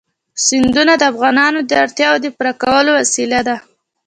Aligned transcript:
سیندونه 0.45 0.93
د 0.97 1.03
افغانانو 1.11 1.59
د 1.69 1.71
اړتیاوو 1.83 2.21
د 2.23 2.27
پوره 2.35 2.53
کولو 2.61 2.91
وسیله 2.99 3.39
ده. 3.47 3.55